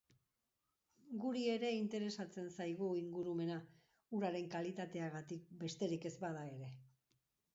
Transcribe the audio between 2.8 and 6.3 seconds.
ingurumena, uraren kalitateagatik besterik ez